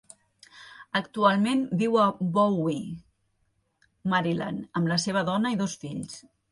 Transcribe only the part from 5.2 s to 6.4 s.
dona i dos fills.